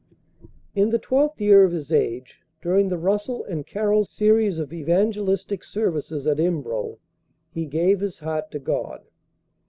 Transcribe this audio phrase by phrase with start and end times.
[0.73, 5.63] In the twelfth year of his age, during the Russell and Carroll series of evangelistic
[5.63, 6.97] services at Embro,
[7.51, 9.03] he gave his heart to God.